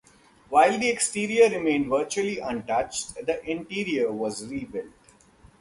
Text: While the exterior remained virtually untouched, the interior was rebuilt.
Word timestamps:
While 0.49 0.79
the 0.79 0.89
exterior 0.89 1.47
remained 1.55 1.85
virtually 1.87 2.39
untouched, 2.39 3.23
the 3.23 3.39
interior 3.47 4.11
was 4.11 4.47
rebuilt. 4.49 4.89